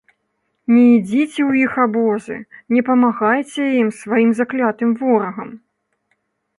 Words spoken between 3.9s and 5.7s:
сваім заклятым ворагам!